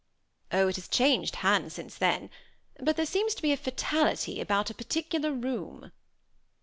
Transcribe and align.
"Oh! 0.51 0.67
it 0.67 0.77
has 0.77 0.87
changed 0.87 1.35
hands 1.45 1.73
since 1.73 1.93
then. 1.99 2.31
But 2.79 2.95
there 2.95 3.05
seemed 3.05 3.29
to 3.35 3.41
be 3.43 3.51
a 3.51 3.55
fatality 3.55 4.41
about 4.41 4.71
a 4.71 4.73
particular 4.73 5.31
room." 5.31 5.91